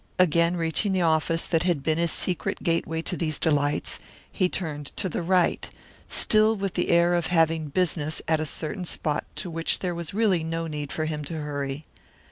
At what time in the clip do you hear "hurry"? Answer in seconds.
11.39-11.85